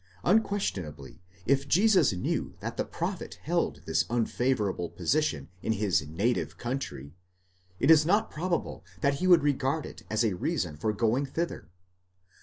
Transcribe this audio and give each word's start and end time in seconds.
Unquestionably, 0.23 1.21
if 1.45 1.67
Jesus 1.67 2.11
knew 2.11 2.55
that 2.59 2.75
the 2.75 2.83
prophet 2.85 3.35
held 3.43 3.83
this 3.85 4.05
unfavourable 4.09 4.89
position 4.89 5.47
in 5.61 5.73
his 5.73 6.01
native 6.07 6.57
country, 6.57 7.11
πατρίς, 7.75 7.75
it 7.81 7.91
is 7.91 8.03
not 8.03 8.31
probable 8.31 8.83
that 9.01 9.13
he 9.19 9.27
would 9.27 9.43
regard 9.43 9.85
it 9.85 10.01
as 10.09 10.25
a 10.25 10.33
reason 10.33 10.75
for 10.75 10.91
going 10.91 11.27
thither. 11.27 11.69